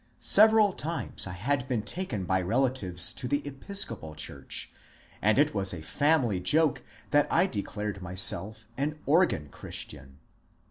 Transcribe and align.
Several 0.19 0.73
times 0.73 1.27
I 1.27 1.33
had 1.33 1.67
been 1.67 1.83
taken 1.83 2.25
by 2.25 2.41
relatives 2.41 3.13
to 3.13 3.27
the 3.27 3.45
Episcopal 3.45 4.15
church, 4.15 4.71
and 5.21 5.37
it 5.37 5.53
was 5.53 5.75
a 5.75 5.81
family 5.83 6.39
joke 6.39 6.81
that 7.11 7.27
I 7.31 7.45
declared 7.45 8.01
myself 8.01 8.65
an" 8.79 8.97
organ 9.05 9.49
Christian." 9.49 10.17